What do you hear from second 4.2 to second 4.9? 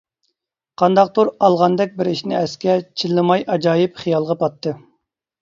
پاتتى.